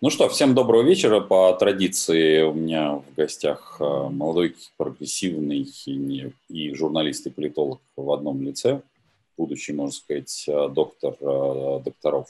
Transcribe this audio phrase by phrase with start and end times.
[0.00, 1.18] Ну что, всем доброго вечера.
[1.18, 8.12] По традиции у меня в гостях э, молодой, прогрессивный и, и журналист и политолог в
[8.12, 8.82] одном лице,
[9.36, 12.28] будущий, можно сказать, э, доктор э, докторов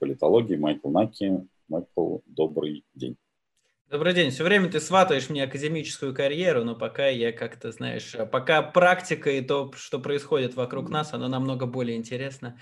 [0.00, 1.46] политологии Майкл Наки.
[1.68, 3.16] Майкл, добрый день.
[3.94, 4.30] Добрый день.
[4.30, 9.40] Все время ты сватаешь мне академическую карьеру, но пока я как-то, знаешь, пока практика и
[9.40, 12.58] то, что происходит вокруг нас, оно намного более интересно,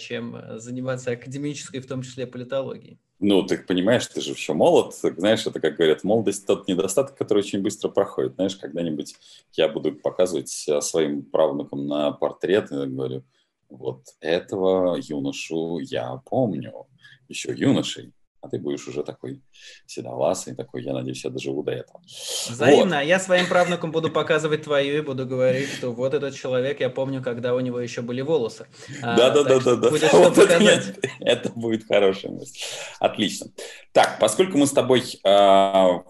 [0.00, 2.98] чем заниматься академической, в том числе политологией.
[3.20, 7.44] Ну, ты понимаешь, ты же еще молод, знаешь, это, как говорят, молодость тот недостаток, который
[7.44, 8.34] очень быстро проходит.
[8.34, 9.14] Знаешь, когда-нибудь
[9.52, 13.22] я буду показывать э, своим правнукам на портрет, и говорю,
[13.68, 16.88] вот этого юношу я помню,
[17.28, 18.15] еще юношей
[18.46, 19.42] а ты будешь уже такой
[19.86, 22.00] седовласый, такой, я надеюсь, я доживу до этого.
[22.48, 22.96] Взаимно.
[22.96, 23.04] Вот.
[23.04, 27.22] Я своим правнукам буду показывать твою и буду говорить, что вот этот человек, я помню,
[27.22, 28.66] когда у него еще были волосы.
[29.02, 29.90] Да-да-да-да.
[31.20, 32.58] Это будет хорошая мысль.
[33.00, 33.46] Отлично.
[33.92, 36.02] Так, поскольку мы с тобой а,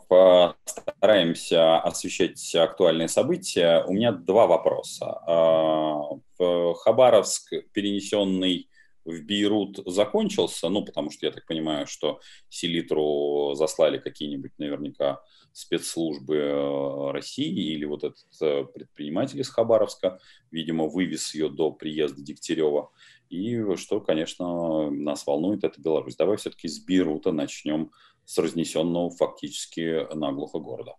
[0.65, 5.07] стараемся освещать актуальные события, у меня два вопроса.
[5.27, 6.03] А,
[6.39, 8.69] в Хабаровск перенесенный
[9.07, 16.37] в Бейрут закончился, ну, потому что я так понимаю, что Селитру заслали какие-нибудь наверняка спецслужбы
[16.37, 20.19] э, России или вот этот э, предприниматель из Хабаровска,
[20.51, 22.91] видимо, вывез ее до приезда Дегтярева.
[23.31, 26.17] И что, конечно, нас волнует, это Беларусь.
[26.17, 27.93] Давай все-таки с Бейрута начнем
[28.25, 30.97] с разнесенного фактически наглухо города.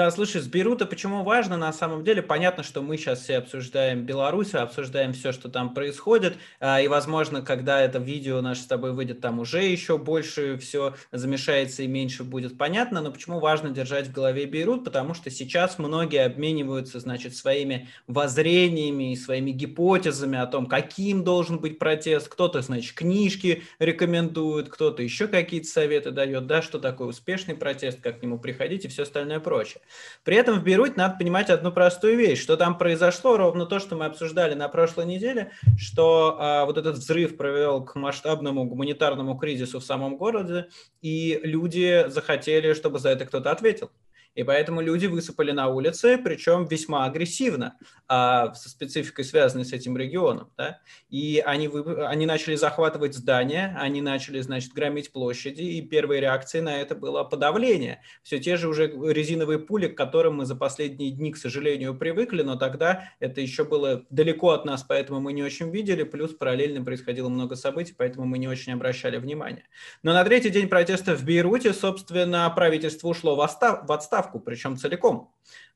[0.00, 1.58] Да, слушай, с Бейрута почему важно?
[1.58, 6.38] На самом деле понятно, что мы сейчас все обсуждаем Беларусь, обсуждаем все, что там происходит,
[6.58, 10.94] а, и, возможно, когда это видео наше с тобой выйдет, там уже еще больше все
[11.12, 14.84] замешается и меньше будет понятно, но почему важно держать в голове Бейрут?
[14.86, 21.58] Потому что сейчас многие обмениваются, значит, своими воззрениями и своими гипотезами о том, каким должен
[21.58, 22.28] быть протест.
[22.28, 28.20] Кто-то, значит, книжки рекомендует, кто-то еще какие-то советы дает, да, что такое успешный протест, как
[28.20, 29.82] к нему приходить и все остальное прочее.
[30.24, 33.96] При этом в Бейруте надо понимать одну простую вещь, что там произошло ровно то, что
[33.96, 39.80] мы обсуждали на прошлой неделе, что а, вот этот взрыв привел к масштабному гуманитарному кризису
[39.80, 40.68] в самом городе,
[41.00, 43.90] и люди захотели, чтобы за это кто-то ответил.
[44.34, 47.76] И поэтому люди высыпали на улицы, причем весьма агрессивно,
[48.08, 50.50] а, со спецификой, связанной с этим регионом.
[50.56, 50.80] Да?
[51.08, 56.62] И они, вы, они начали захватывать здания, они начали, значит, громить площади, и первой реакцией
[56.62, 58.02] на это было подавление.
[58.22, 62.42] Все те же уже резиновые пули, к которым мы за последние дни, к сожалению, привыкли,
[62.42, 66.84] но тогда это еще было далеко от нас, поэтому мы не очень видели, плюс параллельно
[66.84, 69.64] происходило много событий, поэтому мы не очень обращали внимания.
[70.02, 73.86] Но на третий день протеста в Бейруте, собственно, правительство ушло в отставку,
[74.20, 75.32] отставку, причем целиком.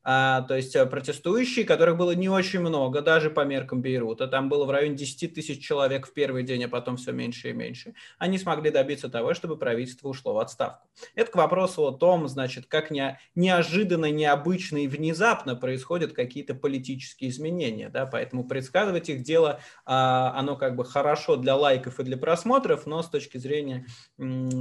[0.06, 4.50] А, то есть э, протестующие, которых было не очень много, даже по меркам Бейрута, там
[4.50, 7.94] было в районе 10 тысяч человек в первый день, а потом все меньше и меньше,
[8.19, 10.87] они смогли добиться того, чтобы правительство ушло в отставку.
[11.15, 17.31] Это к вопросу о том, значит, как не, неожиданно, необычно и внезапно происходят какие-то политические
[17.31, 22.19] изменения, да, поэтому предсказывать их дело, а, оно как бы хорошо для лайков и для
[22.19, 23.87] просмотров, но с точки зрения,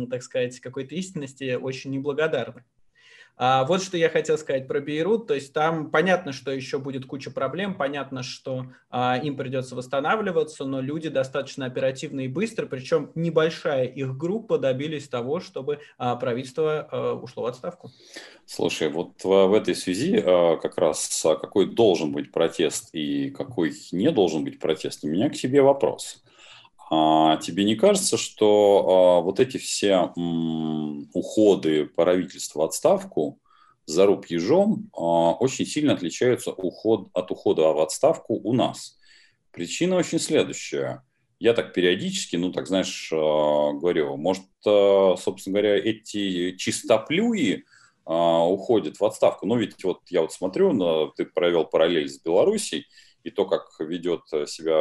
[0.09, 2.63] так сказать, какой-то истинности очень неблагодарно.
[3.35, 5.27] А, вот что я хотел сказать про Бейрут.
[5.27, 10.65] То есть там понятно, что еще будет куча проблем, понятно, что а, им придется восстанавливаться,
[10.65, 16.87] но люди достаточно оперативно и быстро, причем небольшая их группа добились того, чтобы а, правительство
[16.91, 17.91] а, ушло в отставку.
[18.45, 23.73] Слушай, вот в, этой связи а, как раз а, какой должен быть протест и какой
[23.91, 26.22] не должен быть протест, у меня к себе вопрос.
[26.95, 30.11] А тебе не кажется, что а, вот эти все
[31.13, 33.39] уходы правительства в отставку
[33.87, 38.99] за руб ежом а, очень сильно отличаются уход, от ухода в отставку у нас?
[39.51, 41.03] Причина очень следующая.
[41.39, 47.65] Я так периодически, ну так знаешь, говорю, может, собственно говоря, эти чистоплюи
[48.05, 49.45] уходят в отставку.
[49.45, 52.85] Но ведь вот я вот смотрю, ты провел параллель с Белоруссией,
[53.23, 54.73] и то, как ведет э, себя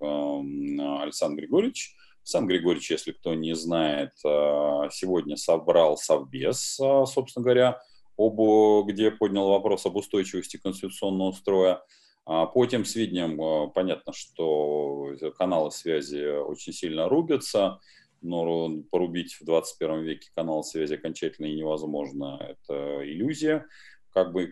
[0.00, 1.96] эм, Александр Григорьевич.
[2.22, 7.80] Александр Григорьевич, если кто не знает, э, сегодня собрал Совбез, э, собственно говоря,
[8.16, 11.82] об, где поднял вопрос об устойчивости конституционного строя.
[12.24, 17.80] А по тем сведениям понятно, что каналы связи очень сильно рубятся,
[18.20, 22.38] но порубить в 21 веке канал связи окончательно невозможно.
[22.40, 23.66] Это иллюзия
[24.12, 24.46] как бы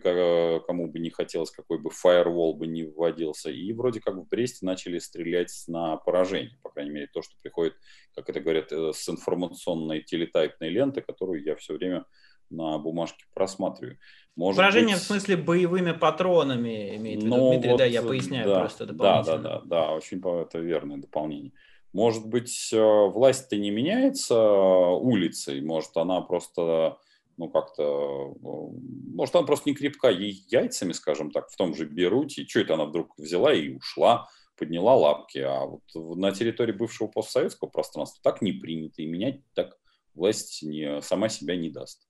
[0.65, 3.51] кому бы не хотелось, какой бы фаервол бы не вводился.
[3.51, 7.75] И вроде как в Бресте начали стрелять на поражение, по крайней мере, то, что приходит,
[8.15, 12.05] как это говорят, э, с информационной телетайпной ленты, которую я все время
[12.49, 13.97] на бумажке просматриваю.
[14.35, 15.03] Может Поражение быть...
[15.03, 18.85] в смысле боевыми патронами имеет в виду, ну, Дмитрий, вот, да, я поясняю да, просто
[18.85, 19.37] дополнительно.
[19.37, 21.53] Да, да, да, да, очень это верное дополнение.
[21.93, 26.97] Может быть, власть-то не меняется улицей, может, она просто
[27.41, 32.45] ну, как-то, может, она просто не крепка ей яйцами, скажем так, в том же Беруте,
[32.47, 35.81] что это она вдруг взяла и ушла, подняла лапки, а вот
[36.17, 39.75] на территории бывшего постсоветского пространства так не принято, и менять так
[40.13, 42.07] власть не, сама себя не даст.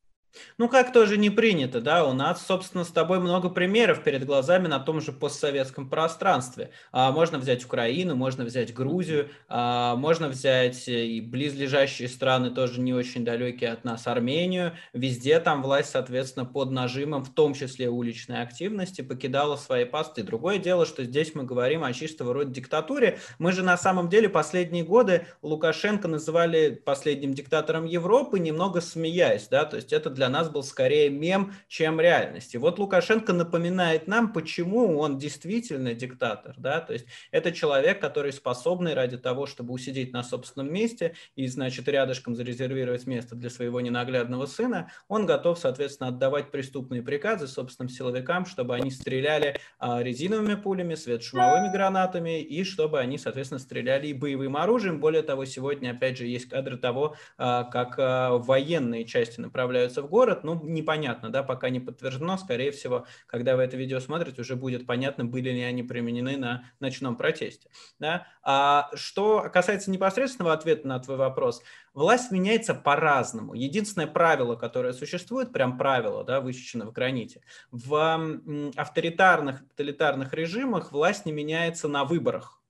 [0.58, 4.68] Ну, как тоже не принято, да, у нас, собственно, с тобой много примеров перед глазами
[4.68, 6.72] на том же постсоветском пространстве.
[6.92, 12.94] А, можно взять Украину, можно взять Грузию, а, можно взять и близлежащие страны, тоже не
[12.94, 14.74] очень далекие от нас, Армению.
[14.94, 20.24] Везде там власть, соответственно, под нажимом, в том числе уличной активности, покидала свои посты.
[20.24, 23.20] Другое дело, что здесь мы говорим о чистого рода диктатуре.
[23.40, 29.66] Мы же на самом деле последние годы Лукашенко называли последним диктатором Европы, немного смеясь, да,
[29.66, 32.54] то есть это для для нас был скорее мем, чем реальность.
[32.54, 36.54] И вот Лукашенко напоминает нам, почему он действительно диктатор.
[36.58, 36.80] Да?
[36.80, 41.88] То есть это человек, который способный ради того, чтобы усидеть на собственном месте и, значит,
[41.88, 48.46] рядышком зарезервировать место для своего ненаглядного сына, он готов, соответственно, отдавать преступные приказы собственным силовикам,
[48.46, 54.56] чтобы они стреляли а, резиновыми пулями, светошумовыми гранатами и чтобы они, соответственно, стреляли и боевым
[54.56, 55.00] оружием.
[55.00, 60.11] Более того, сегодня, опять же, есть кадры того, а, как а, военные части направляются в
[60.12, 64.56] город, ну, непонятно, да, пока не подтверждено, скорее всего, когда вы это видео смотрите, уже
[64.56, 68.28] будет понятно, были ли они применены на ночном протесте, да.
[68.44, 71.64] А что касается непосредственного ответа на твой вопрос,
[71.94, 73.54] власть меняется по-разному.
[73.54, 77.42] Единственное правило, которое существует, прям правило, да, высечено в граните,
[77.72, 78.30] в
[78.76, 82.61] авторитарных, тоталитарных режимах власть не меняется на выборах,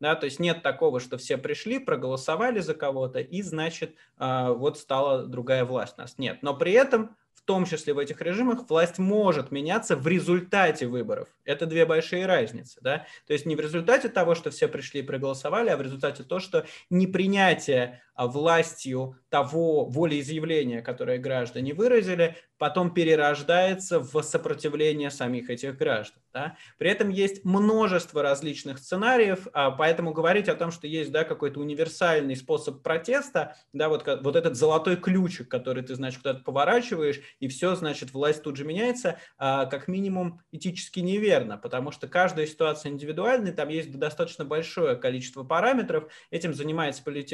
[0.00, 4.78] да, то есть нет такого, что все пришли, проголосовали за кого-то, и, значит, а, вот
[4.78, 6.18] стала другая власть у нас.
[6.18, 10.86] Нет, но при этом в том числе в этих режимах, власть может меняться в результате
[10.86, 11.28] выборов.
[11.44, 12.78] Это две большие разницы.
[12.82, 13.06] Да?
[13.26, 16.40] То есть не в результате того, что все пришли и проголосовали, а в результате того,
[16.40, 26.20] что непринятие властью того волеизъявления, которое граждане выразили, потом перерождается в сопротивление самих этих граждан.
[26.32, 26.56] Да?
[26.76, 31.60] При этом есть множество различных сценариев, а, поэтому говорить о том, что есть да, какой-то
[31.60, 37.48] универсальный способ протеста, да, вот, вот этот золотой ключик, который ты, значит, куда-то поворачиваешь, и
[37.48, 42.90] все, значит, власть тут же меняется, а, как минимум этически неверно, потому что каждая ситуация
[42.90, 47.32] индивидуальная, там есть достаточно большое количество параметров, этим занимается полит,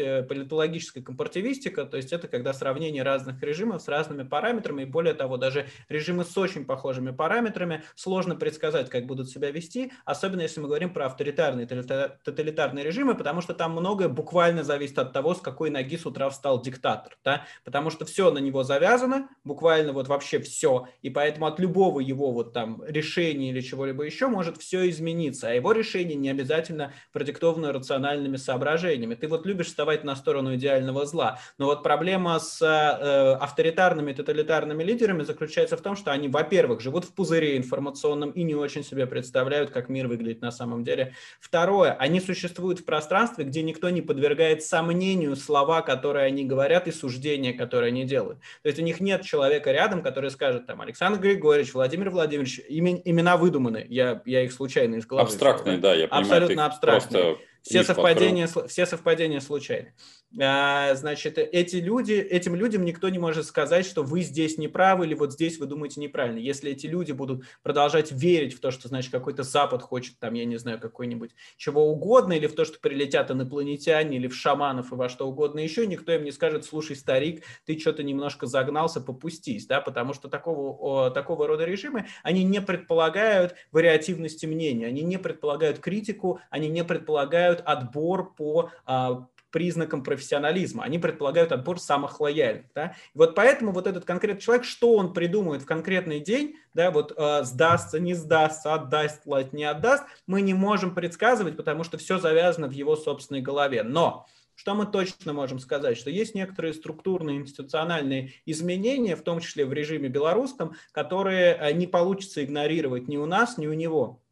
[0.74, 5.36] логическая компартивистика, то есть это когда сравнение разных режимов с разными параметрами, и более того,
[5.36, 10.66] даже режимы с очень похожими параметрами сложно предсказать, как будут себя вести, особенно если мы
[10.66, 15.70] говорим про авторитарные тоталитарные режимы, потому что там многое буквально зависит от того, с какой
[15.70, 17.44] ноги с утра встал диктатор, да?
[17.64, 22.32] потому что все на него завязано, буквально вот вообще все, и поэтому от любого его
[22.32, 27.72] вот там решения или чего-либо еще может все измениться, а его решение не обязательно продиктовано
[27.72, 29.14] рациональными соображениями.
[29.14, 31.38] Ты вот любишь вставать на сторону идеального зла.
[31.58, 37.04] Но вот проблема с э, авторитарными, тоталитарными лидерами заключается в том, что они, во-первых, живут
[37.04, 41.14] в пузыре информационном и не очень себе представляют, как мир выглядит на самом деле.
[41.40, 46.92] Второе, они существуют в пространстве, где никто не подвергает сомнению слова, которые они говорят, и
[46.92, 48.38] суждения, которые они делают.
[48.62, 53.00] То есть у них нет человека рядом, который скажет там Александр Григорьевич, Владимир Владимирович, имен,
[53.04, 55.26] имена выдуманы, я, я их случайно из головы.
[55.26, 56.22] Абстрактные, да, я понимаю.
[56.22, 57.22] Абсолютно абстрактные.
[57.22, 59.94] Просто все совпадения, все совпадения случайны.
[60.40, 65.14] А, значит, эти люди, этим людям никто не может сказать, что вы здесь неправы или
[65.14, 66.38] вот здесь вы думаете неправильно.
[66.38, 70.44] Если эти люди будут продолжать верить в то, что, значит, какой-то Запад хочет там, я
[70.44, 74.96] не знаю, какой-нибудь чего угодно, или в то, что прилетят инопланетяне, или в шаманов и
[74.96, 79.66] во что угодно еще, никто им не скажет, слушай, старик, ты что-то немножко загнался, попустись,
[79.66, 85.18] да, потому что такого, о, такого рода режимы, они не предполагают вариативности мнений, они не
[85.18, 90.82] предполагают критику, они не предполагают предполагают отбор по а, признакам профессионализма.
[90.82, 92.66] Они предполагают отбор самых лояльных.
[92.74, 92.96] Да?
[93.14, 97.12] И вот поэтому вот этот конкретный человек, что он придумает в конкретный день, да, вот
[97.16, 102.66] э, сдастся, не сдастся, отдаст, не отдаст, мы не можем предсказывать, потому что все завязано
[102.66, 103.84] в его собственной голове.
[103.84, 105.96] Но что мы точно можем сказать?
[105.98, 111.86] Что есть некоторые структурные институциональные изменения, в том числе в режиме белорусском, которые э, не
[111.86, 114.23] получится игнорировать ни у нас, ни у него.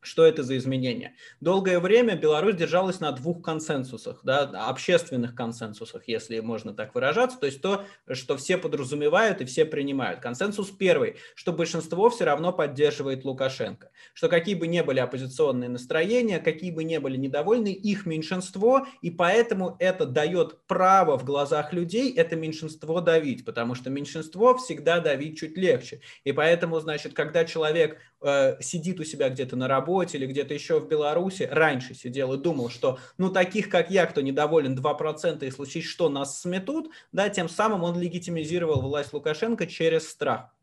[0.00, 1.16] Что это за изменения?
[1.40, 7.46] Долгое время Беларусь держалась на двух консенсусах, да, общественных консенсусах, если можно так выражаться, то
[7.46, 10.20] есть то, что все подразумевают и все принимают.
[10.20, 16.38] Консенсус первый, что большинство все равно поддерживает Лукашенко, что какие бы ни были оппозиционные настроения,
[16.38, 22.12] какие бы ни были недовольны, их меньшинство, и поэтому это дает право в глазах людей
[22.12, 26.00] это меньшинство давить, потому что меньшинство всегда давить чуть легче.
[26.22, 30.52] И поэтому, значит, когда человек э, сидит у себя где-то на работе, работе или где-то
[30.52, 35.46] еще в Беларуси, раньше сидел и думал, что ну таких, как я, кто недоволен 2%
[35.46, 40.54] и случись что, нас сметут, да, тем самым он легитимизировал власть Лукашенко через страх.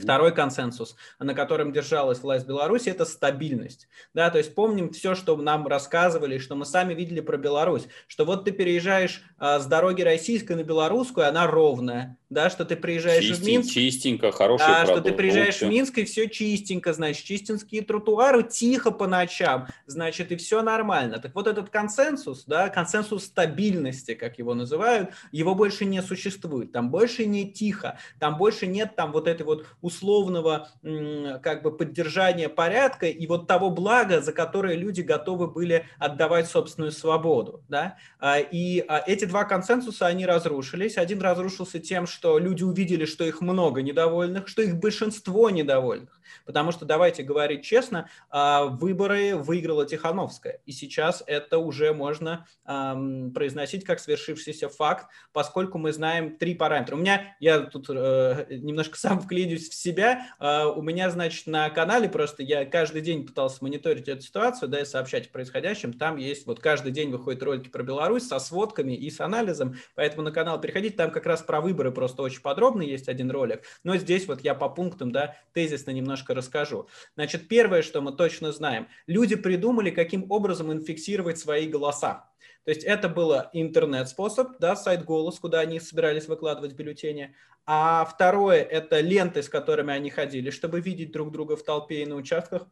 [0.00, 3.88] Второй консенсус, на котором держалась власть Беларуси, это стабильность.
[4.14, 8.24] Да, то есть помним все, что нам рассказывали, что мы сами видели про Беларусь, что
[8.24, 13.24] вот ты переезжаешь а, с дороги российской на белорусскую, она ровная, да, что ты приезжаешь
[13.24, 13.72] Чистень, в Минск.
[13.72, 18.90] Чистенько, хороший Да, что ты приезжаешь в Минск, и все чистенько, значит, чистинские тротуары, тихо
[18.90, 21.20] по ночам, значит, и все нормально.
[21.20, 26.72] Так вот этот консенсус, да, консенсус стабильности, как его называют, его больше не существует.
[26.72, 32.48] Там больше не тихо, там больше нет там вот этой вот условного как бы поддержания
[32.48, 37.62] порядка и вот того блага, за которое люди готовы были отдавать собственную свободу.
[37.68, 37.96] Да?
[38.18, 40.96] А, и а, эти два консенсуса, они разрушились.
[40.96, 46.20] Один разрушился тем, что люди увидели, что их много недовольных, что их большинство недовольных.
[46.44, 50.60] Потому что, давайте говорить честно, а, выборы выиграла Тихановская.
[50.66, 56.96] И сейчас это уже можно произносить как свершившийся факт, поскольку мы знаем три параметра.
[56.96, 61.68] У меня, я тут э, немножко сам вклинюсь в себя, а, у меня, значит, на
[61.70, 65.92] канале просто я каждый день пытался мониторить эту ситуацию, да, и сообщать о происходящем.
[65.92, 70.22] Там есть, вот каждый день выходят ролики про Беларусь со сводками и с анализом, поэтому
[70.22, 73.62] на канал переходите, там как раз про выборы просто очень подробно есть один ролик.
[73.82, 76.88] Но здесь вот я по пунктам, да, тезисно немножко расскажу.
[77.16, 82.30] Значит, первое, что мы точно знаем, люди придумали, каким образом инфиксировать свои голоса.
[82.64, 87.34] То есть это был интернет-способ, да, сайт «Голос», куда они собирались выкладывать бюллетени.
[87.66, 92.06] А второе– это ленты, с которыми они ходили, чтобы видеть друг друга в толпе и
[92.06, 92.66] на участках.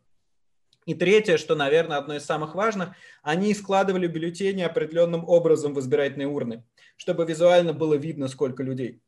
[0.87, 2.91] И третье, что, наверное, одно из самых важных,
[3.23, 6.65] они складывали бюллетени определенным образом в избирательные урны,
[6.97, 9.01] чтобы визуально было видно, сколько людей.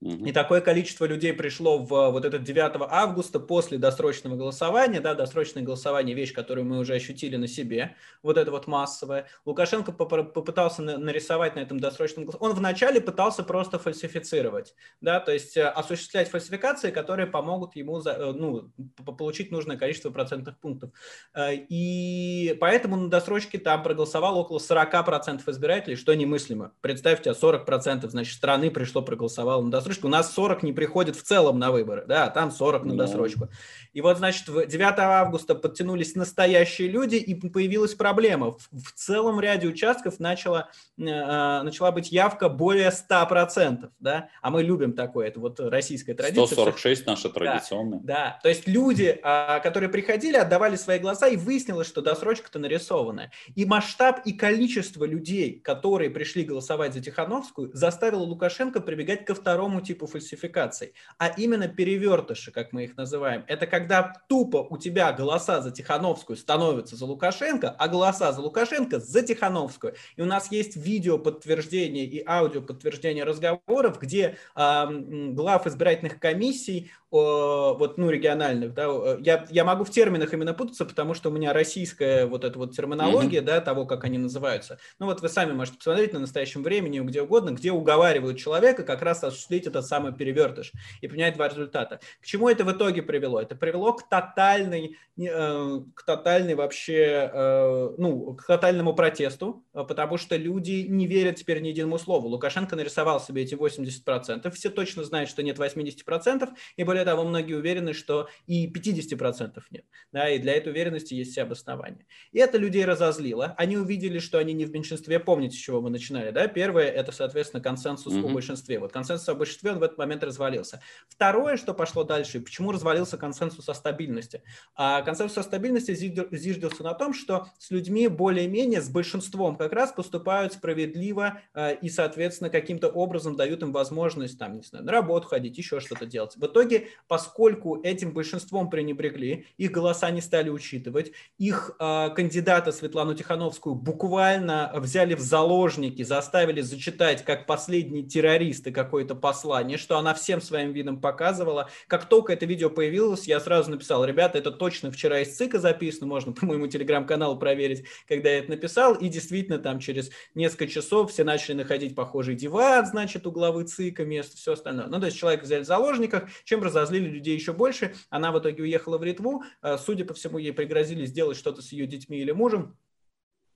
[0.00, 5.64] И такое количество людей пришло в вот этот 9 августа после досрочного голосования, да, досрочное
[5.64, 9.26] голосование, вещь, которую мы уже ощутили на себе, вот это вот массовое.
[9.44, 12.52] Лукашенко попытался нарисовать на этом досрочном голосовании.
[12.52, 18.12] Он вначале пытался просто фальсифицировать, да, то есть э, осуществлять фальсификации, которые помогут ему за,
[18.12, 18.70] э, ну,
[19.18, 20.90] получить нужное количество процентных пунктов.
[21.34, 26.72] Э, и поэтому на досрочке там проголосовало около 40% избирателей, что немыслимо.
[26.82, 30.06] Представьте, 40% значит страны пришло проголосовало на досрочку досрочку.
[30.06, 33.48] У нас 40 не приходит в целом на выборы, да, а там 40 на досрочку.
[33.92, 38.56] И вот, значит, 9 августа подтянулись настоящие люди, и появилась проблема.
[38.70, 40.68] В, целом ряде участков начала,
[40.98, 46.46] э, начала быть явка более 100%, да, а мы любим такое, это вот российская традиция.
[46.46, 48.00] 146 наша традиционная.
[48.00, 48.38] Да, да.
[48.42, 53.30] то есть люди, э, которые приходили, отдавали свои голоса, и выяснилось, что досрочка-то нарисованная.
[53.54, 59.77] И масштаб и количество людей, которые пришли голосовать за Тихановскую, заставило Лукашенко прибегать ко второму
[59.78, 63.44] второму типу фальсификаций, а именно перевертыши, как мы их называем.
[63.48, 68.98] Это когда тупо у тебя голоса за Тихановскую становятся за Лукашенко, а голоса за Лукашенко
[68.98, 69.94] за Тихановскую.
[70.16, 74.86] И у нас есть видео подтверждение и аудио подтверждение разговоров, где э,
[75.32, 81.14] глав избирательных комиссий вот, ну, региональных, да, я, я могу в терминах именно путаться, потому
[81.14, 83.44] что у меня российская вот эта вот терминология, mm-hmm.
[83.44, 84.78] да, того, как они называются.
[84.98, 89.00] Ну, вот вы сами можете посмотреть на настоящем времени, где угодно, где уговаривают человека как
[89.00, 92.00] раз осуществить этот самый перевертыш и принять два результата.
[92.20, 93.40] К чему это в итоге привело?
[93.40, 100.36] Это привело к тотальной, э, к тотальной вообще, э, ну, к тотальному протесту, потому что
[100.36, 102.28] люди не верят теперь ни единому слову.
[102.28, 107.24] Лукашенко нарисовал себе эти 80%, все точно знают, что нет 80%, и более более того,
[107.24, 109.84] многие уверены, что и 50% нет.
[110.10, 112.06] Да, и для этой уверенности есть все обоснования.
[112.32, 113.54] И это людей разозлило.
[113.56, 115.20] Они увидели, что они не в меньшинстве.
[115.20, 116.32] Помните, с чего мы начинали?
[116.32, 116.48] Да?
[116.48, 118.30] Первое– это, соответственно, консенсус mm-hmm.
[118.30, 118.80] о большинстве.
[118.80, 120.80] Вот консенсус о большинстве, он в этот момент развалился.
[121.08, 124.42] Второе, что пошло дальше, почему развалился консенсус о стабильности?
[124.74, 129.92] А консенсус о стабильности зиждился на том, что с людьми более-менее, с большинством как раз
[129.92, 135.28] поступают справедливо э, и, соответственно, каким-то образом дают им возможность там, не знаю, на работу
[135.28, 136.36] ходить, еще что-то делать.
[136.36, 143.14] В итоге поскольку этим большинством пренебрегли, их голоса не стали учитывать, их э, кандидата Светлану
[143.14, 149.14] Тихановскую буквально взяли в заложники, заставили зачитать как последние террористы какое-то
[149.48, 151.70] послание, что она всем своим видом показывала.
[151.86, 156.06] Как только это видео появилось, я сразу написал, ребята, это точно вчера из ЦИКа записано,
[156.06, 161.10] можно по моему телеграм-каналу проверить, когда я это написал, и действительно там через несколько часов
[161.10, 164.86] все начали находить похожий диван, значит, у главы ЦИКа, место, все остальное.
[164.86, 167.94] Ну, то есть человек взяли в заложниках, чем разозлили людей еще больше.
[168.10, 169.44] Она в итоге уехала в Литву.
[169.62, 172.76] Э, судя по всему, ей пригрозили сделать что-то с ее детьми или мужем.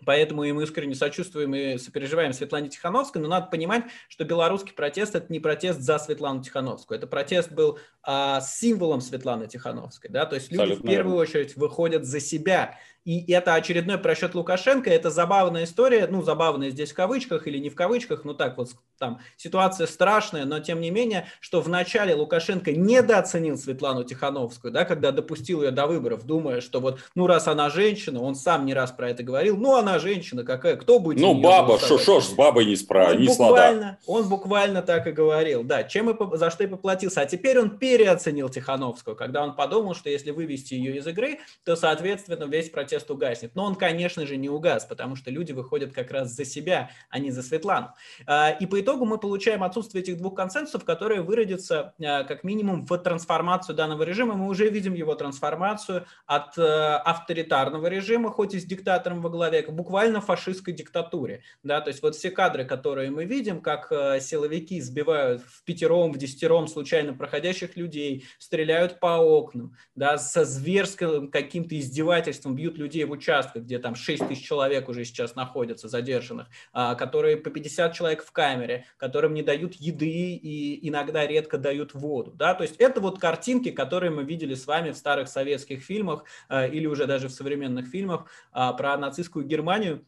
[0.05, 5.15] Поэтому и мы искренне сочувствуем и сопереживаем Светлане Тихановской, но надо понимать, что белорусский протест–
[5.17, 10.35] это не протест за Светлану Тихановскую, это протест был а, символом Светланы Тихановской, да, то
[10.35, 15.11] есть люди Абсолютно в первую очередь выходят за себя, и это очередной просчет Лукашенко, это
[15.11, 19.19] забавная история, ну, забавная здесь в кавычках или не в кавычках, ну, так вот, там,
[19.37, 25.63] ситуация страшная, но тем не менее, что вначале Лукашенко недооценил Светлану Тихановскую, да, когда допустил
[25.63, 29.11] ее до выборов, думая, что вот, ну, раз она женщина, он сам не раз про
[29.11, 32.77] это говорил, ну, она женщина, какая, кто будет Ну, баба, что ж с бабой не
[32.77, 37.23] справа, не буквально, Он буквально так и говорил, да, чем и, за что и поплатился,
[37.23, 41.75] а теперь он переоценил Тихановскую, когда он подумал, что если вывести ее из игры, то,
[41.75, 43.55] соответственно, весь протест протест угаснет.
[43.55, 47.19] Но он, конечно же, не угас, потому что люди выходят как раз за себя, а
[47.19, 47.89] не за Светлану.
[48.27, 52.85] А, и по итогу мы получаем отсутствие этих двух консенсусов, которые выродятся а, как минимум
[52.85, 54.35] в трансформацию данного режима.
[54.35, 59.63] Мы уже видим его трансформацию от э, авторитарного режима, хоть и с диктатором во главе,
[59.63, 61.43] к буквально фашистской диктатуре.
[61.63, 61.81] Да?
[61.81, 66.19] То есть вот все кадры, которые мы видим, как э, силовики сбивают в пятером, в
[66.19, 73.11] десятером случайно проходящих людей, стреляют по окнам, да, со зверским каким-то издевательством бьют людей в
[73.11, 78.25] участках, где там 6 тысяч человек уже сейчас находятся задержанных, а, которые по 50 человек
[78.25, 82.33] в камере, которым не дают еды и иногда редко дают воду.
[82.33, 82.55] Да?
[82.55, 86.67] То есть это вот картинки, которые мы видели с вами в старых советских фильмах а,
[86.67, 90.05] или уже даже в современных фильмах а, про нацистскую Германию,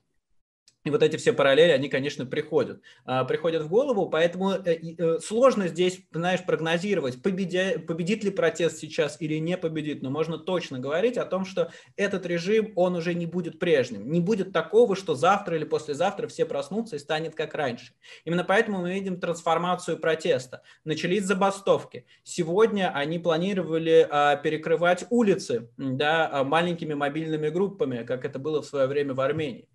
[0.84, 5.18] и вот эти все параллели, они, конечно, приходят, а, приходят в голову, поэтому э, э,
[5.18, 10.78] сложно здесь, знаешь, прогнозировать, победя, победит ли протест сейчас или не победит, но можно точно
[10.78, 15.14] говорить о том, что этот режим, он уже не будет прежним, не будет такого, что
[15.14, 17.94] завтра или послезавтра все проснутся и станет как раньше.
[18.26, 20.62] Именно поэтому мы видим трансформацию протеста.
[20.84, 22.04] Начались забастовки.
[22.24, 28.66] Сегодня они планировали а, перекрывать улицы да, а, маленькими мобильными группами, как это было в
[28.66, 29.68] свое время в Армении.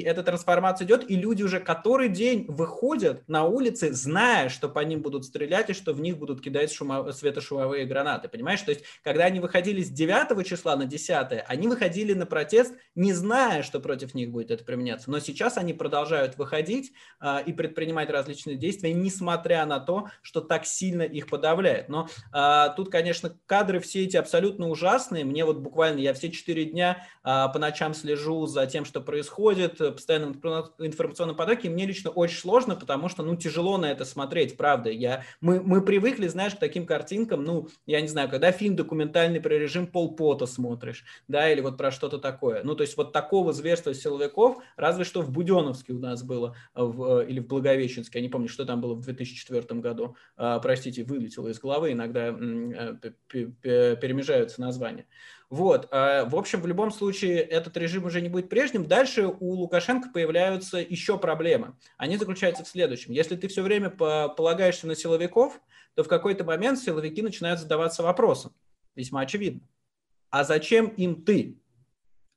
[0.00, 5.02] Эта трансформация идет, и люди уже который день выходят на улицы, зная, что по ним
[5.02, 7.12] будут стрелять и что в них будут кидать шумо...
[7.12, 8.28] светошумовые гранаты.
[8.28, 8.60] Понимаешь?
[8.62, 13.12] То есть, когда они выходили с 9 числа на 10, они выходили на протест, не
[13.12, 15.10] зная, что против них будет это применяться.
[15.10, 20.66] Но сейчас они продолжают выходить а, и предпринимать различные действия, несмотря на то, что так
[20.66, 21.88] сильно их подавляет.
[21.88, 25.24] Но а, тут, конечно, кадры все эти абсолютно ужасные.
[25.24, 29.89] Мне вот буквально, я все 4 дня а, по ночам слежу за тем, что происходит,
[29.92, 30.32] постоянном
[30.78, 34.90] информационном потоке, мне лично очень сложно, потому что, ну, тяжело на это смотреть, правда.
[34.90, 39.40] Я, мы, мы привыкли, знаешь, к таким картинкам, ну, я не знаю, когда фильм документальный
[39.40, 42.62] про режим Полпота смотришь, да, или вот про что-то такое.
[42.64, 47.24] Ну, то есть вот такого зверства силовиков, разве что в Буденовске у нас было, в,
[47.24, 51.48] или в Благовещенске, я не помню, что там было в 2004 году, а, простите, вылетело
[51.48, 55.06] из головы, иногда э, перемежаются названия.
[55.50, 58.86] Вот, а, в общем, в любом случае этот режим уже не будет прежним.
[58.86, 61.76] Дальше у Лукашенко появляются еще проблемы.
[61.98, 63.12] Они заключаются в следующем.
[63.12, 65.60] Если ты все время полагаешься на силовиков,
[65.96, 68.52] то в какой-то момент силовики начинают задаваться вопросом,
[68.94, 69.62] весьма очевидно.
[70.30, 71.58] А зачем им ты?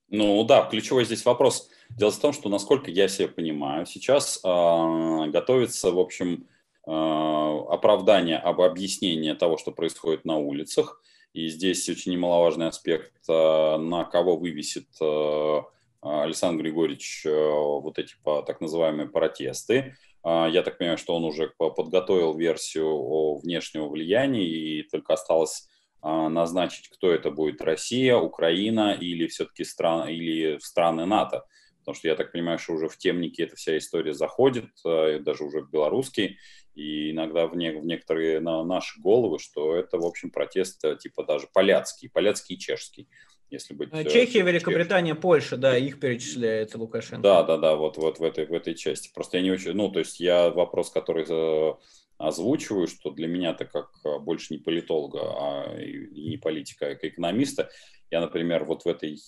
[0.10, 1.69] Ну да, ключевой здесь вопрос.
[1.91, 6.47] Дело в том, что, насколько я себе понимаю, сейчас э, готовится, в общем,
[6.88, 10.99] э, оправдание об объяснении того, что происходит на улицах–
[11.34, 15.62] и здесь очень немаловажный аспект, э, на кого вывесит э,
[16.02, 19.96] Александр Григорьевич э, вот эти так называемые протесты.
[20.26, 25.67] Я так понимаю, что он уже подготовил версию внешнего влияния, и только осталось
[26.02, 31.43] назначить, кто это будет, Россия, Украина или все-таки стран, или страны НАТО.
[31.80, 35.60] Потому что я так понимаю, что уже в темнике эта вся история заходит, даже уже
[35.60, 36.38] в белорусский
[36.75, 40.97] и иногда в, не, в некоторые на наши головы, что это, в общем, протест э,
[40.97, 43.07] типа даже поляцкий, поляцкий и чешский.
[43.49, 45.21] Если быть, э, Чехия, Великобритания, чешский.
[45.21, 47.21] Польша, да, их перечисляет Лукашенко.
[47.21, 49.12] Да, да, да, вот, вот в, этой, в этой части.
[49.13, 51.73] Просто я не очень, ну, то есть я вопрос, который э,
[52.17, 53.91] озвучиваю, что для меня это как
[54.23, 57.69] больше не политолога, а и не политика, а экономиста.
[58.09, 59.19] Я, например, вот в этой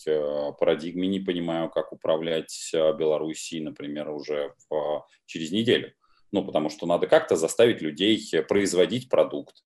[0.60, 5.91] парадигме не понимаю, как управлять Белоруссией, например, уже в, через неделю
[6.31, 9.63] ну, потому что надо как-то заставить людей производить продукт.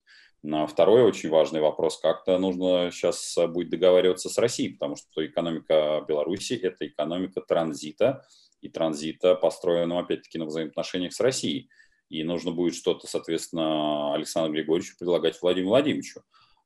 [0.68, 6.54] Второй очень важный вопрос, как-то нужно сейчас будет договариваться с Россией, потому что экономика Беларуси–
[6.62, 8.24] это экономика транзита,
[8.62, 11.70] и транзита, построенного, опять-таки, на взаимоотношениях с Россией.
[12.08, 16.22] И нужно будет что-то, соответственно, Александру Григорьевичу предлагать Владимиру Владимировичу.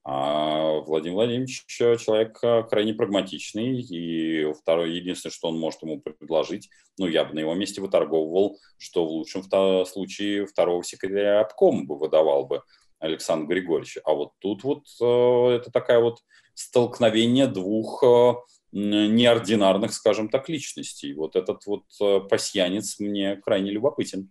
[0.06, 6.68] А Владимир Владимирович человек э, крайне прагматичный, и второе, единственное, что он может ему предложить,
[6.98, 9.44] ну, я бы на его месте выторговывал, что в лучшем
[9.86, 12.62] случае второго секретаря обкома бы выдавал бы
[12.98, 13.96] Александр Григорьевич.
[14.04, 16.18] А вот тут вот э, это такая вот
[16.52, 18.34] столкновение двух, э,
[18.72, 21.14] неординарных, скажем так, личностей.
[21.14, 21.84] Вот этот вот
[22.28, 24.30] пасьянец мне крайне любопытен.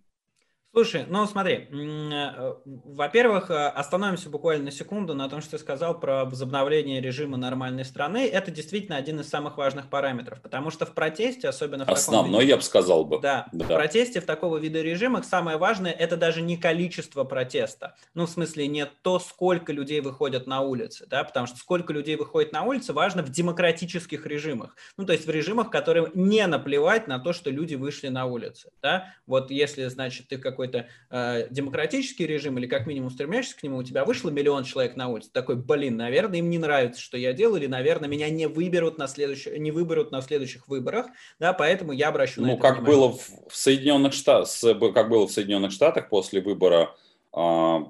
[0.74, 6.00] Слушай, ну смотри, э, во-первых, э, остановимся буквально на секунду на том, что ты сказал
[6.00, 8.26] про возобновление режима нормальной страны.
[8.26, 12.50] Это действительно один из самых важных параметров, потому что в протесте, особенно в Основной, виде,
[12.50, 13.20] я бы сказал бы.
[13.20, 17.94] Да, да, в протесте в такого вида режимах самое важное– это даже не количество протеста.
[18.14, 22.16] Ну, в смысле, не то, сколько людей выходят на улицы, да, потому что сколько людей
[22.16, 24.74] выходит на улицы, важно в демократических режимах.
[24.96, 28.72] Ну, то есть в режимах, которым не наплевать на то, что люди вышли на улицы,
[28.82, 29.14] да.
[29.28, 33.78] Вот если, значит, ты какой какой-то э, демократический режим или как минимум стремящийся к нему,
[33.78, 37.32] у тебя вышло миллион человек на улицу, такой, блин, наверное, им не нравится, что я
[37.32, 41.06] делаю, или, наверное, меня не выберут на следующих, не выберут на следующих выборах,
[41.38, 42.96] да, поэтому я обращу ну, на это как внимание.
[42.96, 46.94] было в Соединенных Штатах, как было в Соединенных Штатах после выбора
[47.32, 47.80] а,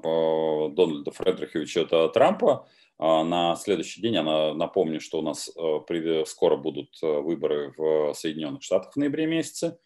[0.68, 2.66] Дональда Фредериховича Трампа,
[2.98, 8.14] а, на следующий день, я напомню, что у нас э, скоро будут э, выборы в
[8.14, 9.78] Соединенных Штатах в ноябре месяце,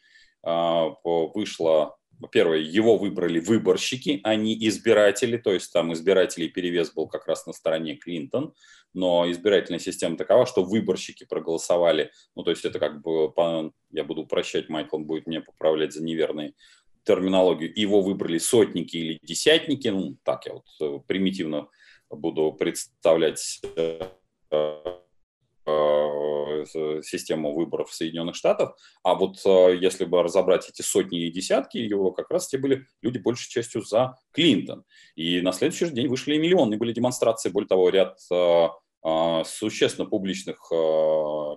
[0.43, 7.07] а, вышла первое, его выбрали выборщики, а не избиратели, то есть там избирателей перевес был
[7.07, 8.55] как раз на стороне Клинтон,
[8.93, 13.33] но избирательная система такова, что выборщики проголосовали, ну то есть это как бы,
[13.93, 16.55] я буду упрощать, Майкл будет мне поправлять за неверные
[17.05, 21.69] терминологию, его выбрали сотники или десятники, ну так я вот э, примитивно
[22.11, 23.61] буду представлять
[24.51, 24.81] Э,
[27.03, 32.13] систему выборов Соединенных Штатов, а вот э, если бы разобрать эти сотни и десятки, его
[32.13, 34.85] как раз те были люди большей частью за Клинтон.
[35.15, 38.67] И на следующий же день вышли и миллионы, были демонстрации, более того, ряд э,
[39.45, 40.71] существенно публичных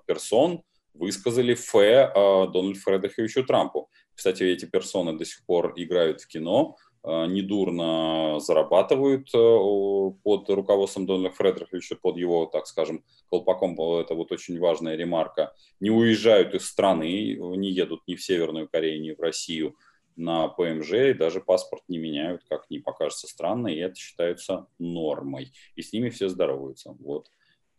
[0.05, 0.61] персон
[0.93, 3.89] высказали фе Дональду Фредериховичу Трампу.
[4.13, 11.05] Кстати, эти персоны до сих пор играют в кино, Э, недурно зарабатывают э, под руководством
[11.05, 16.67] Дональда Фредериховича, под его, так скажем, колпаком, это вот очень важная ремарка, не уезжают из
[16.67, 19.75] страны, не едут ни в Северную Корею, ни в Россию
[20.15, 25.51] на ПМЖ, и даже паспорт не меняют, как не покажется странно, и это считается нормой.
[25.75, 26.95] И с ними все здороваются.
[26.99, 27.27] Вот.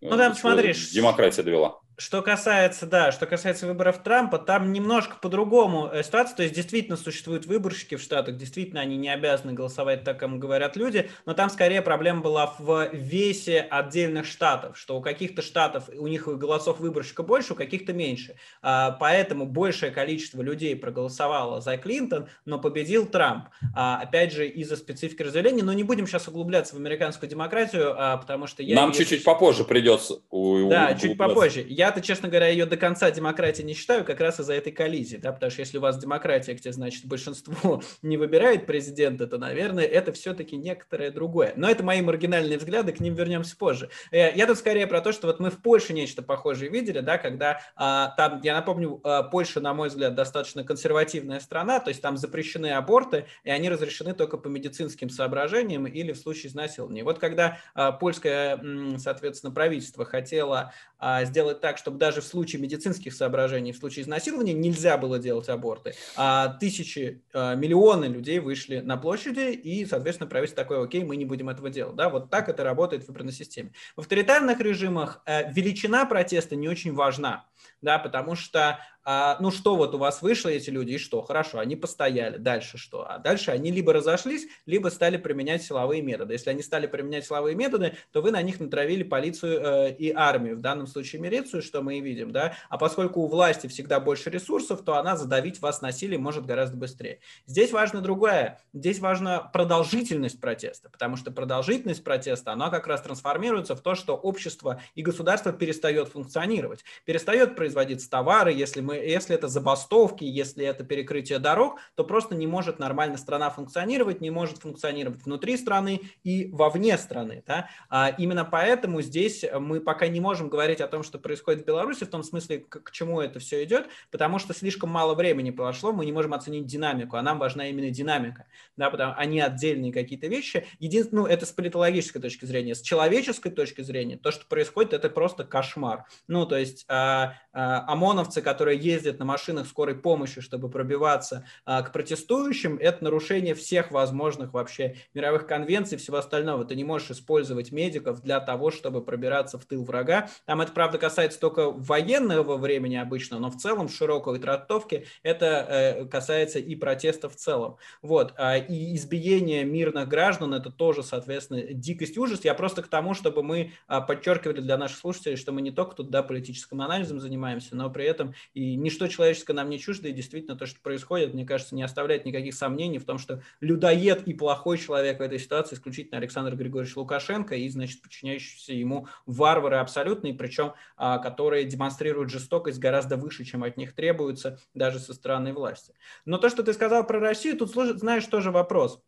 [0.00, 1.78] Ну, там, смотри, демократия довела.
[2.02, 6.34] Что касается, да, что касается выборов Трампа, там немножко по-другому э, ситуация.
[6.34, 10.76] То есть действительно существуют выборщики в Штатах, действительно они не обязаны голосовать так, как говорят
[10.76, 16.08] люди, но там скорее проблема была в весе отдельных штатов, что у каких-то штатов у
[16.08, 18.34] них голосов выборщика больше, у каких-то меньше.
[18.62, 23.44] А, поэтому большее количество людей проголосовало за Клинтон, но победил Трамп.
[23.76, 28.16] А, опять же, из-за специфики разделения, но не будем сейчас углубляться в американскую демократию, а,
[28.16, 28.74] потому что я...
[28.74, 30.16] Нам чуть-чуть попозже придется.
[30.32, 31.64] Да, чуть попозже.
[31.92, 35.31] Я-то, честно говоря, ее до конца демократии не считаю, как раз из-за этой коллизии, да,
[35.31, 40.11] потому что если у вас демократия, где, значит, большинство не выбирает президента, то, наверное, это
[40.12, 41.52] все-таки некоторое другое.
[41.55, 43.90] Но это мои маргинальные взгляды, к ним вернемся позже.
[44.11, 47.18] Э, я тут скорее про то, что вот мы в Польше нечто похожее видели, да,
[47.18, 52.00] когда а, там, я напомню, а, Польша, на мой взгляд, достаточно консервативная страна, то есть
[52.00, 57.05] там запрещены аборты, и они разрешены только по медицинским соображениям или в случае изнасилования.
[57.05, 58.59] Вот когда а, польское,
[58.96, 60.72] соответственно, правительство хотело
[61.05, 65.48] а, сделать так, чтобы даже в случае медицинских соображений, в случае изнасилования нельзя было делать
[65.48, 65.94] аборты.
[66.16, 71.24] А тысячи, а, миллионы людей вышли на площади, и, соответственно, правительство такое, окей, мы не
[71.24, 71.96] будем этого делать.
[71.96, 72.08] Да?
[72.08, 73.72] Вот так это работает в выборной системе.
[73.96, 77.46] В авторитарных режимах э, величина протеста не очень важна
[77.83, 81.21] да, потому что, а, ну что вот у вас вышло эти люди, и что?
[81.23, 83.05] Хорошо, они постояли, дальше что?
[83.09, 86.35] А дальше они либо разошлись, либо стали применять силовые методы.
[86.35, 90.57] Если они стали применять силовые методы, то вы на них натравили полицию э, и армию,
[90.57, 94.31] в данном случае милицию, что мы и видим, да, а поскольку у власти всегда больше
[94.31, 97.18] ресурсов, то она задавить вас насилием может гораздо быстрее.
[97.47, 103.75] Здесь важно другое, здесь важна продолжительность протеста, потому что продолжительность протеста, она как раз трансформируется
[103.75, 109.48] в то, что общество и государство перестает функционировать, перестает производиться товары, если, мы, если это
[109.48, 115.24] забастовки, если это перекрытие дорог, то просто не может нормально страна функционировать, не может функционировать
[115.24, 117.42] внутри страны и вовне страны.
[117.46, 117.70] Да?
[117.88, 122.04] А именно поэтому здесь мы пока не можем говорить о том, что происходит в Беларуси,
[122.04, 125.92] в том смысле, к, к чему это все идет, потому что слишком мало времени прошло,
[125.92, 128.44] мы не можем оценить динамику, а нам важна именно динамика,
[128.76, 130.66] да, потому они отдельные какие-то вещи.
[130.78, 135.08] Единственное, ну, это с политологической точки зрения, с человеческой точки зрения, то, что происходит, это
[135.08, 136.04] просто кошмар.
[136.28, 141.83] Ну, то есть а, а, ОМОНовцы, которые ездят на машинах скорой помощи, чтобы пробиваться а,
[141.83, 146.64] к протестующим, это нарушение всех возможных вообще мировых конвенций и всего остального.
[146.64, 150.29] Ты не можешь использовать медиков для того, чтобы пробираться в тыл врага.
[150.44, 156.09] Там это, правда, касается только военного времени обычно, но в целом в широкой трактовке это
[156.11, 157.77] касается и протеста в целом.
[158.03, 158.35] Вот.
[158.37, 162.44] А, и избиение мирных граждан– это тоже, соответственно, дикость и ужас.
[162.44, 166.11] Я просто к тому, чтобы мы подчеркивали для наших слушателей, что мы не только тут
[166.11, 170.56] да, политическим анализом занимаемся, но при этом и ничто человеческое нам не чуждо, и действительно
[170.56, 174.78] то, что происходит, мне кажется, не оставляет никаких сомнений в том, что людоед и плохой
[174.78, 180.72] человек в этой ситуации исключительно Александр Григорьевич Лукашенко и, значит, подчиняющиеся ему варвары абсолютные, причем
[180.96, 185.94] а, которые демонстрируют жестокость гораздо выше, чем от них требуется даже со стороны власти.
[186.24, 189.02] Но то, что ты сказал про Россию, тут, знаешь, тоже вопрос.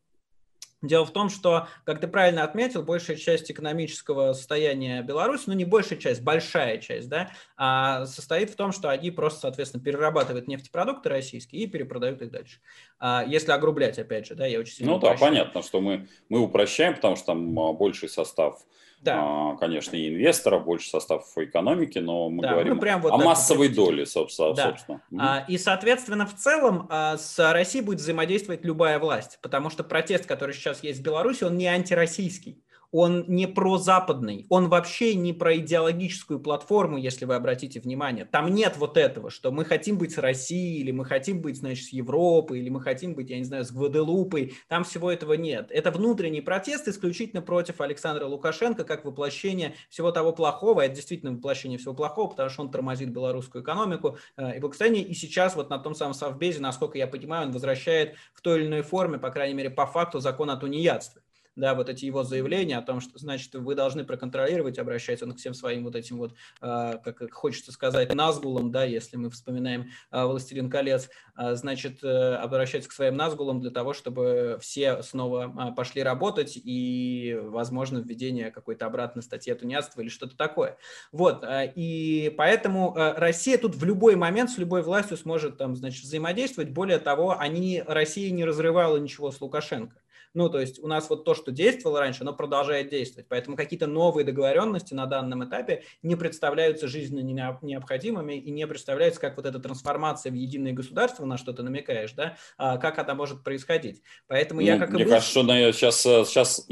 [0.87, 5.65] Дело в том, что, как ты правильно отметил, большая часть экономического состояния Беларуси, ну не
[5.65, 11.09] большая часть, большая часть, да, а, состоит в том, что они просто, соответственно, перерабатывают нефтепродукты
[11.09, 12.61] российские и перепродают их дальше.
[12.99, 16.41] А, если огрублять, опять же, да, я очень сильно Ну да, понятно, что мы, мы
[16.41, 18.65] упрощаем, потому что там а, больший состав
[19.05, 19.21] да.
[19.23, 23.69] А, конечно, и инвесторов, больше состав экономики, но мы да, говорим прям вот о массовой
[23.69, 24.55] доле, собственно.
[24.55, 24.69] Да.
[24.69, 25.03] собственно.
[25.19, 30.25] А, и, соответственно, в целом а, с Россией будет взаимодействовать любая власть, потому что протест,
[30.25, 32.65] который сейчас есть в Беларуси, он не антироссийский
[32.97, 38.25] он не про западный, он вообще не про идеологическую платформу, если вы обратите внимание.
[38.25, 41.87] Там нет вот этого, что мы хотим быть с Россией, или мы хотим быть, значит,
[41.87, 44.55] с Европой, или мы хотим быть, я не знаю, с Гваделупой.
[44.69, 45.73] Там всего этого нет.
[45.73, 50.83] Это внутренний протест исключительно против Александра Лукашенко, как воплощение всего того плохого.
[50.83, 55.03] Это действительно воплощение всего плохого, потому что он тормозит белорусскую экономику э, и благосостояние.
[55.03, 58.69] И сейчас вот на том самом Совбезе, насколько я понимаю, он возвращает в той или
[58.69, 61.24] иной форме, по крайней мере, по факту закон о тунеядстве
[61.57, 65.39] да, вот эти его заявления о том, что, значит, вы должны проконтролировать, обращается он к
[65.39, 70.27] всем своим вот этим вот, а, как хочется сказать, назгулам, да, если мы вспоминаем а,
[70.27, 76.03] «Властелин колец», а, значит, э, обращается к своим назгулам для того, чтобы все снова пошли
[76.03, 80.77] работать и, возможно, введение какой-то обратной статьи о тунеядстве или что-то такое.
[81.13, 86.71] Вот, и поэтому Россия тут в любой момент с любой властью сможет там, значит, взаимодействовать.
[86.71, 89.97] Более того, они, Россия не разрывала ничего с Лукашенко.
[90.35, 93.29] Ну, то есть у нас вот то, что действовало раньше, оно продолжает действовать.
[93.29, 97.21] Поэтому какие-то новые договоренности на данном этапе не представляются жизненно
[97.63, 102.13] необходимыми и не представляются, как вот эта трансформация в единое государство, на что ты намекаешь,
[102.13, 104.03] да, а как она может происходить.
[104.27, 106.69] Поэтому ну, я как Мне и кажется, что сейчас, сейчас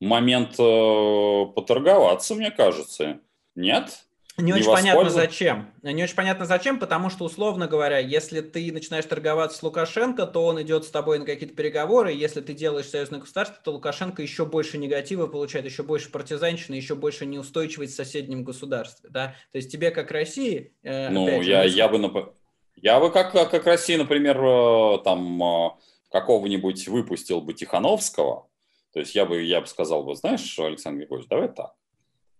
[0.00, 3.20] момент э, поторговаться, мне кажется.
[3.54, 4.07] Нет?
[4.38, 5.68] Не, очень понятно зачем.
[5.82, 10.44] Не очень понятно зачем, потому что, условно говоря, если ты начинаешь торговаться с Лукашенко, то
[10.44, 12.12] он идет с тобой на какие-то переговоры.
[12.12, 16.94] Если ты делаешь союзное государство, то Лукашенко еще больше негатива получает, еще больше партизанщины, еще
[16.94, 19.10] больше неустойчивость в соседнем государстве.
[19.10, 19.34] Да?
[19.50, 20.72] То есть тебе, как России...
[20.84, 21.98] Э, ну, я, же, я бы...
[21.98, 22.32] Нап...
[22.76, 25.70] Я бы как, как России, например, э, там э,
[26.12, 28.46] какого-нибудь выпустил бы Тихановского,
[28.92, 31.74] то есть я бы, я бы сказал бы, знаешь, Александр Григорьевич, давай так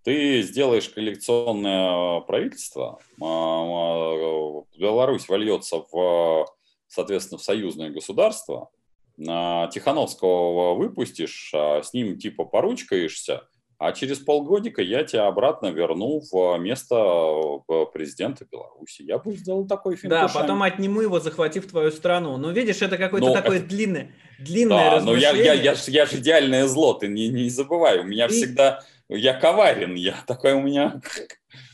[0.09, 6.47] ты сделаешь коллекционное правительство, а, а, Беларусь вольется в,
[6.88, 8.71] соответственно, в союзное государство,
[9.18, 13.42] Тихановского выпустишь, а с ним типа поручкаешься,
[13.77, 16.94] а через полгодика я тебя обратно верну в место
[17.92, 19.03] президента Беларуси.
[19.03, 20.11] Я бы сделал такой фильм.
[20.11, 22.38] Да, потом отниму его, захватив твою страну.
[22.38, 23.35] Ну, видишь, это какое-то но...
[23.35, 25.33] такое длинное, длинное да, размышление.
[25.33, 27.99] но я, я, я, я же идеальное зло, ты не, не забывай.
[27.99, 28.29] У меня и...
[28.31, 31.01] всегда я коварен, я такой у меня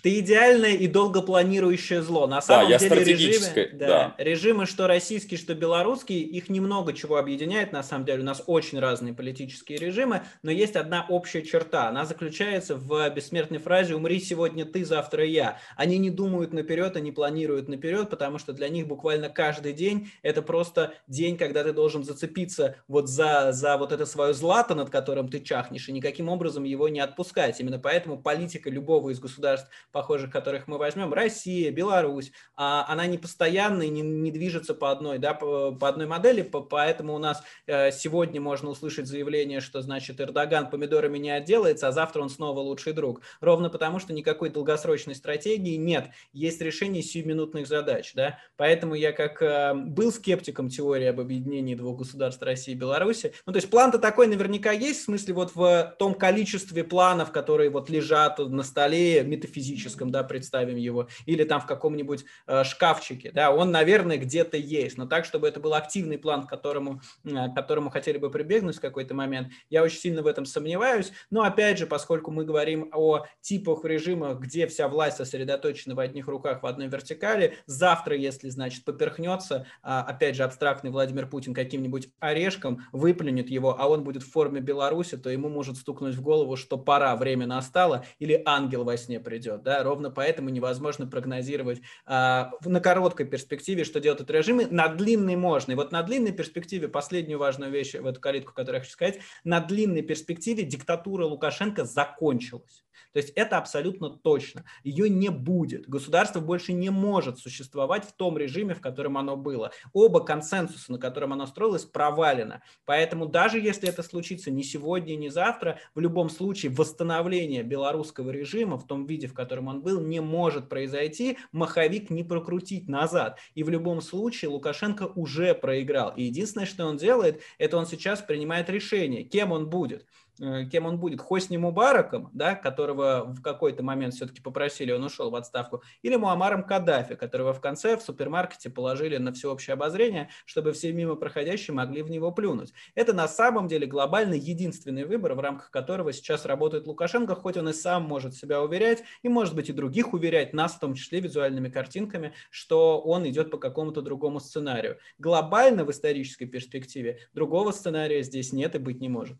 [0.02, 2.26] ты идеальное и долго планирующее зло.
[2.26, 4.14] На самом да, деле режимы, да, да.
[4.18, 7.72] режимы, что российские, что белорусские, их немного чего объединяет.
[7.72, 11.88] На самом деле у нас очень разные политические режимы, но есть одна общая черта.
[11.88, 15.58] Она заключается в бессмертной фразе «умри сегодня ты, завтра я».
[15.76, 20.42] Они не думают наперед, они планируют наперед, потому что для них буквально каждый день это
[20.42, 25.28] просто день, когда ты должен зацепиться вот за, за вот это свое злато, над которым
[25.28, 27.58] ты чахнешь, и никаким образом его не отпускать.
[27.58, 33.18] Именно поэтому политика любого из государств похожих, которых мы возьмем, Россия, Беларусь, а она не
[33.18, 37.42] постоянная, не, не движется по одной, да, по, по одной модели, по, поэтому у нас
[37.66, 42.60] э, сегодня можно услышать заявление, что, значит, Эрдоган помидорами не отделается, а завтра он снова
[42.60, 43.20] лучший друг.
[43.40, 49.42] Ровно потому, что никакой долгосрочной стратегии нет, есть решение сиюминутных задач, да, поэтому я как
[49.42, 53.98] э, был скептиком теории об объединении двух государств России и Беларуси, ну, то есть план-то
[53.98, 59.22] такой наверняка есть, в смысле вот в том количестве планов, которые вот лежат на столе
[59.22, 64.56] метафизически, физическом, да, представим его, или там в каком-нибудь э, шкафчике, да, он, наверное, где-то
[64.56, 68.30] есть, но так, чтобы это был активный план, к которому, э, к которому хотели бы
[68.30, 72.44] прибегнуть в какой-то момент, я очень сильно в этом сомневаюсь, но опять же, поскольку мы
[72.44, 78.16] говорим о типах режимах, где вся власть сосредоточена в одних руках, в одной вертикали, завтра,
[78.16, 84.04] если, значит, поперхнется, э, опять же, абстрактный Владимир Путин каким-нибудь орешком, выплюнет его, а он
[84.04, 88.42] будет в форме Беларуси, то ему может стукнуть в голову, что пора, время настало, или
[88.44, 94.00] ангел во сне придет приведет, да, ровно поэтому невозможно прогнозировать а, на короткой перспективе, что
[94.00, 95.72] делают этот режим, на длинной можно.
[95.72, 99.20] И вот на длинной перспективе, последнюю важную вещь в эту калитку, которую я хочу сказать,
[99.44, 102.84] на длинной перспективе диктатура Лукашенко закончилась.
[103.12, 104.64] То есть это абсолютно точно.
[104.82, 105.88] Ее не будет.
[105.88, 109.72] Государство больше не может существовать в том режиме, в котором оно было.
[109.92, 112.62] Оба консенсуса, на котором оно строилось, провалено.
[112.84, 118.78] Поэтому даже если это случится не сегодня, не завтра, в любом случае восстановление белорусского режима
[118.78, 121.38] в том виде, в котором он был, не может произойти.
[121.52, 123.38] Маховик не прокрутить назад.
[123.54, 126.12] И в любом случае Лукашенко уже проиграл.
[126.16, 130.06] И единственное, что он делает, это он сейчас принимает решение, кем он будет.
[130.40, 135.30] Э, кем он будет, Хосни Мубараком, да, которого в какой-то момент все-таки попросили, он ушел
[135.30, 140.72] в отставку, или Муамаром Каддафи, которого в конце в супермаркете положили на всеобщее обозрение, чтобы
[140.72, 142.72] все мимо проходящие могли в него плюнуть.
[142.94, 147.68] Это на самом деле глобально единственный выбор, в рамках которого сейчас работает Лукашенко, хоть он
[147.68, 151.20] и сам может себя уверять, и может быть и других уверять, нас в том числе
[151.20, 154.98] визуальными картинками, что он идет по какому-то другому сценарию.
[155.18, 159.38] Глобально в исторической перспективе другого сценария здесь нет и быть не может.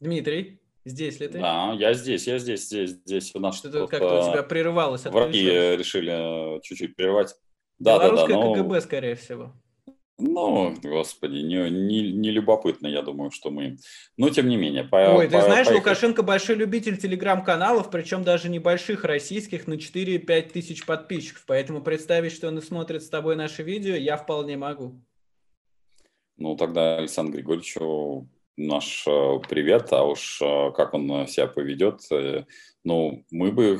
[0.00, 1.38] Дмитрий, здесь ли ты?
[1.38, 3.34] Да, я здесь, я здесь, здесь, здесь.
[3.34, 5.04] У нас Что-то как-то у тебя прерывалось.
[5.04, 7.34] Враги решили чуть-чуть прервать.
[7.78, 8.54] Да, да, да, но...
[8.54, 9.52] КГБ, скорее всего.
[10.18, 13.76] Ну, господи, не, не, не любопытно, я думаю, что мы...
[14.16, 14.84] Но, тем не менее...
[14.84, 15.74] По, Ой, ты знаешь, поехали.
[15.76, 21.44] Лукашенко большой любитель телеграм-каналов, причем даже небольших российских, на 4-5 тысяч подписчиков.
[21.46, 24.98] Поэтому представить, что он смотрит с тобой наши видео, я вполне могу.
[26.38, 28.26] Ну, тогда Александру Григорьевичу
[28.56, 32.44] наш э, привет, а уж э, как он себя поведет, э,
[32.84, 33.78] ну, мы бы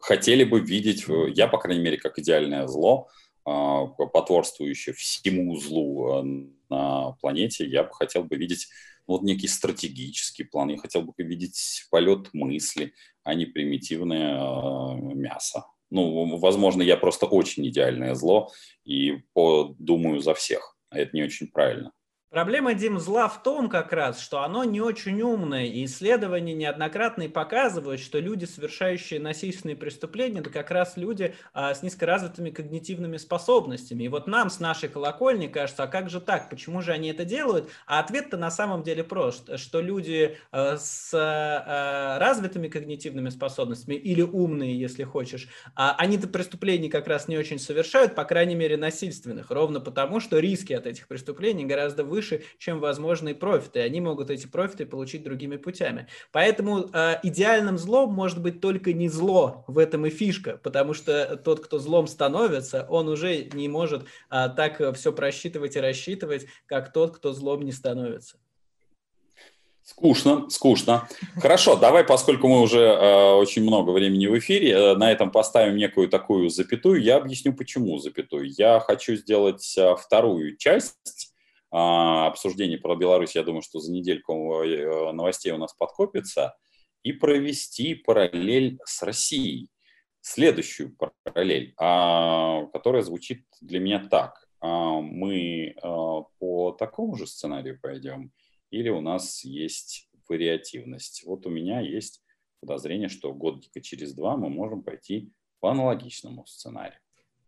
[0.00, 3.08] хотели бы видеть, я, по крайней мере, как идеальное зло,
[3.44, 6.22] потворствующее всему злу
[6.68, 8.68] на планете, я бы хотел бы видеть
[9.06, 15.66] ну, вот некий стратегический план, я хотел бы видеть полет мысли, а не примитивное мясо.
[15.90, 18.50] Ну, возможно, я просто очень идеальное зло
[18.84, 21.92] и думаю за всех, а это не очень правильно.
[22.36, 27.30] Проблема, Дим, зла в том как раз, что оно не очень умное, и исследования неоднократные
[27.30, 34.04] показывают, что люди, совершающие насильственные преступления, это как раз люди а, с низкоразвитыми когнитивными способностями.
[34.04, 37.24] И вот нам с нашей колокольни кажется, а как же так, почему же они это
[37.24, 37.70] делают?
[37.86, 44.20] А ответ-то на самом деле прост, что люди а, с а, развитыми когнитивными способностями, или
[44.20, 49.50] умные, если хочешь, а, они-то преступлений как раз не очень совершают, по крайней мере насильственных,
[49.50, 53.80] ровно потому, что риски от этих преступлений гораздо выше, выше, чем возможные профиты.
[53.80, 56.06] Они могут эти профиты получить другими путями.
[56.32, 61.36] Поэтому э, идеальным злом может быть только не зло, в этом и фишка, потому что
[61.36, 66.92] тот, кто злом становится, он уже не может э, так все просчитывать и рассчитывать, как
[66.92, 68.36] тот, кто злом не становится.
[69.86, 71.08] Скучно, скучно.
[71.36, 75.76] Хорошо, давай, поскольку мы уже э, очень много времени в эфире, э, на этом поставим
[75.76, 77.00] некую такую запятую.
[77.00, 78.50] Я объясню, почему запятую.
[78.58, 81.25] Я хочу сделать э, вторую часть
[81.78, 86.56] обсуждений про Беларусь, я думаю, что за недельку э, новостей у нас подкопится,
[87.02, 89.68] и провести параллель с Россией.
[90.20, 94.48] Следующую параллель, а, которая звучит для меня так.
[94.60, 95.76] А, мы
[96.38, 98.32] по такому же сценарию пойдем,
[98.70, 101.22] или у нас есть вариативность?
[101.24, 102.22] Вот у меня есть
[102.60, 106.98] подозрение, что годика через два мы можем пойти по аналогичному сценарию.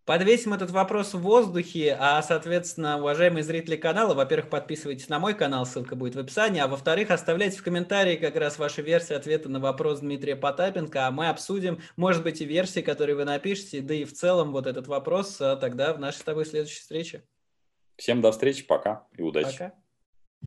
[0.09, 5.67] Подвесим этот вопрос в воздухе, а, соответственно, уважаемые зрители канала, во-первых, подписывайтесь на мой канал,
[5.67, 9.61] ссылка будет в описании, а во-вторых, оставляйте в комментарии как раз ваши версии ответа на
[9.61, 14.07] вопрос Дмитрия Потапенко, а мы обсудим, может быть, и версии, которые вы напишете, да и
[14.07, 17.23] в целом вот этот вопрос а, тогда в нашей с тобой следующей встрече.
[17.97, 19.59] Всем до встречи, пока и удачи.
[19.59, 19.75] Пока.